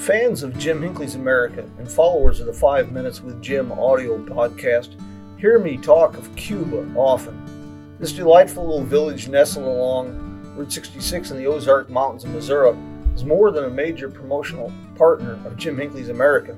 [0.00, 4.98] Fans of Jim Hinckley's America and followers of the Five Minutes with Jim audio podcast
[5.38, 7.96] hear me talk of Cuba often.
[7.98, 12.74] This delightful little village nestled along Route 66 in the Ozark Mountains of Missouri
[13.14, 16.56] is more than a major promotional partner of Jim Hinckley's America.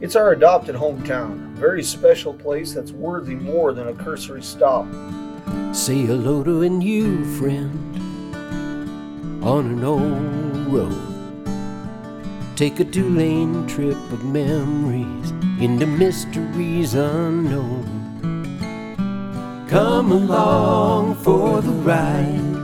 [0.00, 4.86] It's our adopted hometown, a very special place that's worthy more than a cursory stop.
[5.74, 7.96] Say hello to a new friend
[9.42, 11.17] on an old road.
[12.58, 17.86] Take a two lane trip of memories into mysteries unknown.
[19.68, 22.56] Come along for the ride.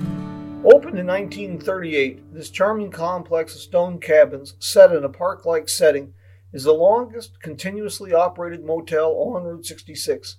[0.66, 6.14] Opened in 1938, this charming complex of stone cabins set in a park like setting
[6.52, 10.36] is the longest continuously operated motel on Route 66.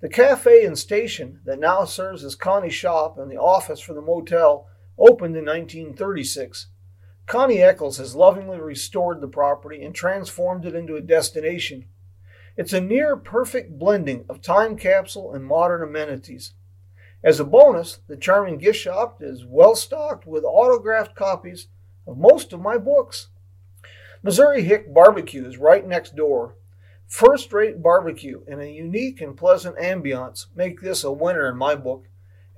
[0.00, 4.00] The cafe and station that now serves as Connie's shop and the office for the
[4.00, 4.68] motel
[4.98, 6.68] opened in 1936.
[7.26, 11.84] Connie Echols has lovingly restored the property and transformed it into a destination.
[12.56, 16.54] It's a near perfect blending of time capsule and modern amenities.
[17.22, 21.68] As a bonus, the charming gift shop is well stocked with autographed copies
[22.06, 23.28] of most of my books.
[24.22, 26.56] Missouri Hick Barbecue is right next door.
[27.06, 31.74] First rate barbecue and a unique and pleasant ambiance make this a winner in my
[31.74, 32.06] book.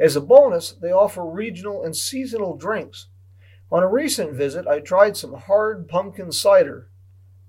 [0.00, 3.08] As a bonus, they offer regional and seasonal drinks.
[3.70, 6.88] On a recent visit, I tried some hard pumpkin cider.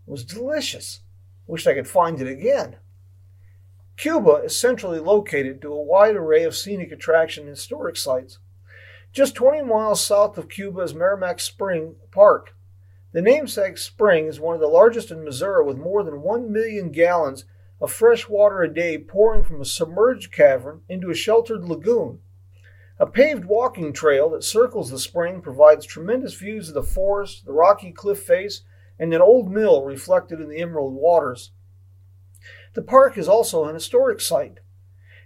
[0.06, 1.00] It was delicious.
[1.48, 2.76] Wished I could find it again.
[3.96, 8.40] Cuba is centrally located to a wide array of scenic attraction and historic sites.
[9.14, 12.56] Just 20 miles south of Cuba is Meramec Spring Park.
[13.14, 16.92] The namesake spring is one of the largest in Missouri with more than 1 million
[16.92, 17.46] gallons
[17.80, 22.20] of fresh water a day pouring from a submerged cavern into a sheltered lagoon.
[23.00, 27.54] A paved walking trail that circles the spring provides tremendous views of the forest, the
[27.54, 28.62] rocky cliff face,
[29.00, 31.52] and an old mill reflected in the emerald waters.
[32.74, 34.60] The park is also an historic site.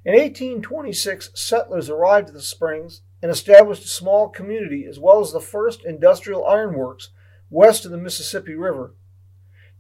[0.06, 5.32] In 1826, settlers arrived at the springs and established a small community as well as
[5.32, 7.10] the first industrial ironworks
[7.50, 8.94] west of the Mississippi River.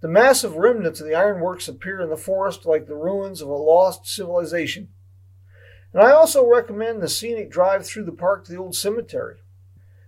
[0.01, 3.53] The massive remnants of the ironworks appear in the forest like the ruins of a
[3.53, 4.89] lost civilization.
[5.95, 9.37] And I also recommend the scenic drive through the park to the old cemetery.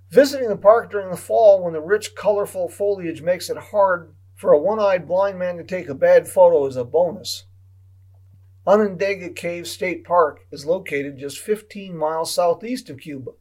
[0.09, 4.52] Visiting the park during the fall when the rich, colorful foliage makes it hard for
[4.52, 7.46] a one eyed blind man to take a bad photo is a bonus.
[8.66, 13.31] Onondaga Cave State Park is located just 15 miles southeast of Cuba.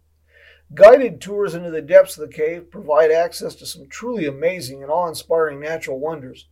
[0.73, 4.93] Guided tours into the depths of the cave provide access to some truly amazing and
[4.93, 6.47] awe inspiring natural wonders.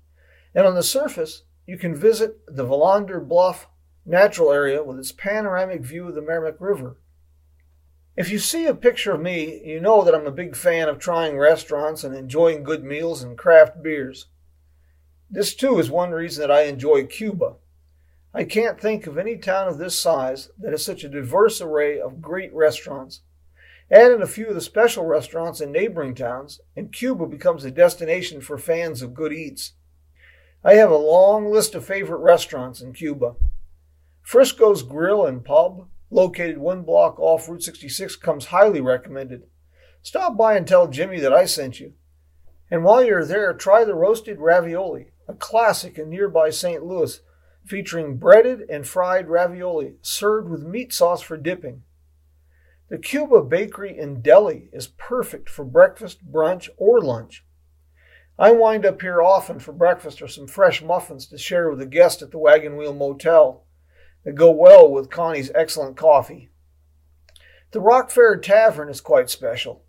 [0.57, 3.69] And on the surface, you can visit the Vilander Bluff
[4.05, 6.97] natural area with its panoramic view of the Meramec River.
[8.17, 10.99] If you see a picture of me, you know that I'm a big fan of
[10.99, 14.27] trying restaurants and enjoying good meals and craft beers.
[15.29, 17.57] This too is one reason that I enjoy Cuba.
[18.33, 22.01] I can't think of any town of this size that has such a diverse array
[22.01, 23.23] of great restaurants.
[23.91, 27.71] Add in a few of the special restaurants in neighboring towns, and Cuba becomes a
[27.71, 29.73] destination for fans of good eats.
[30.65, 33.35] I have a long list of favorite restaurants in Cuba.
[34.25, 39.43] Frisco's Grill and Pub, located one block off Route 66, comes highly recommended.
[40.01, 41.93] Stop by and tell Jimmy that I sent you.
[42.71, 46.83] And while you're there, try the toasted ravioli, a classic in nearby St.
[46.83, 47.21] Louis,
[47.67, 51.83] featuring breaded and fried ravioli served with meat sauce for dipping.
[52.89, 57.45] The Cuba Bakery and Deli is perfect for breakfast, brunch, or lunch.
[58.39, 61.87] I wind up here often for breakfast or some fresh muffins to share with the
[61.87, 63.65] guest at the Wagon Wheel Motel
[64.25, 66.51] that go well with Connie's excellent coffee.
[67.71, 69.85] The Rock Fair Tavern is quite special.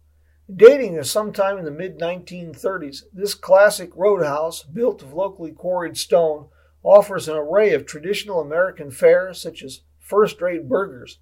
[0.54, 6.50] Dating to sometime in the mid 1930s, this classic roadhouse, built of locally quarried stone,
[6.84, 11.20] offers an array of traditional American fare such as first rate burgers.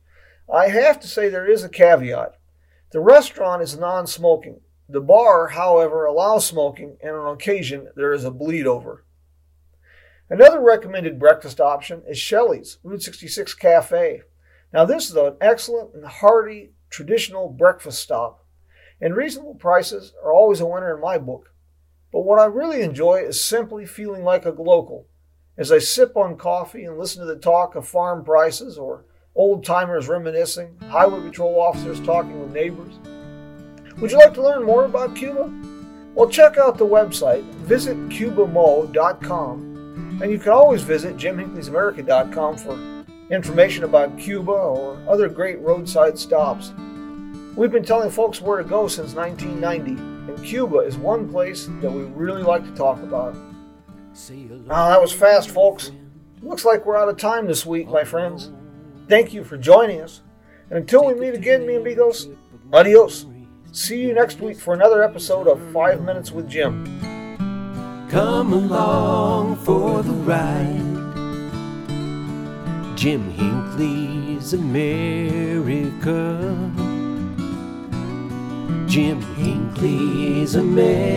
[0.53, 2.37] I have to say there is a caveat.
[2.91, 4.59] The restaurant is non smoking.
[4.89, 9.05] The bar, however, allows smoking, and on occasion there is a bleed over.
[10.29, 14.21] Another recommended breakfast option is Shelley's Route 66 Cafe.
[14.71, 18.39] Now, this is an excellent and hearty traditional breakfast stop.
[19.01, 21.53] and reasonable prices are always a winner in my book.
[22.11, 25.07] But what I really enjoy is simply feeling like a local
[25.57, 29.05] as I sip on coffee and listen to the talk of farm prices or
[29.35, 32.93] old timers reminiscing, highway patrol officers talking with neighbors.
[33.97, 35.51] Would you like to learn more about Cuba?
[36.15, 39.72] Well, check out the website, visit cubamo.com,
[40.23, 46.71] and you can always visit jimhinckleysamerica.com for information about Cuba or other great roadside stops.
[47.57, 51.91] We've been telling folks where to go since 1990, and Cuba is one place that
[51.91, 53.35] we really like to talk about.
[54.69, 55.91] Ah, that was fast, folks.
[56.41, 58.49] Looks like we're out of time this week, my friends.
[59.09, 60.21] Thank you for joining us.
[60.69, 62.29] And until we meet again, mi amigos,
[62.71, 63.25] adios.
[63.73, 67.12] See you next week for another episode of Five Minutes with Jim.
[68.13, 70.93] Come along for the ride.
[72.95, 76.37] Jim Hinckley's America.
[78.85, 81.13] Jim Hinckley's America.